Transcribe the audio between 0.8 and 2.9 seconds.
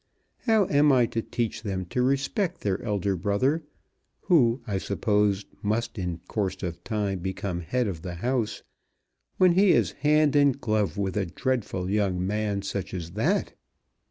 I to teach them to respect their